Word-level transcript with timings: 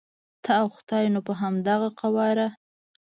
ته 0.43 0.51
او 0.61 0.67
خدای 0.77 1.05
نو 1.13 1.19
په 1.27 1.33
همدغه 1.41 1.89
قواره. 1.99 2.47